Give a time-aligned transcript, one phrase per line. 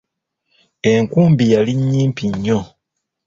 [0.91, 2.59] Enkumbi yali nnyimpi nnyo.